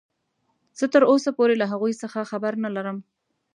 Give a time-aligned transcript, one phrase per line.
[0.77, 2.97] زه تراوسه پورې له هغوې څخه خبر نلرم.